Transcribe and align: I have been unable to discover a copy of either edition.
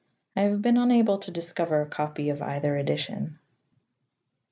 I 0.35 0.41
have 0.41 0.63
been 0.63 0.77
unable 0.77 1.19
to 1.19 1.29
discover 1.29 1.79
a 1.79 1.85
copy 1.87 2.29
of 2.29 2.41
either 2.41 2.75
edition. 2.75 3.37